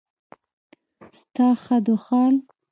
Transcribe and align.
ستا 1.19 1.47
خدوخال 1.63 2.35